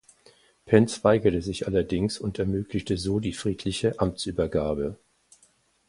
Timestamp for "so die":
2.97-3.33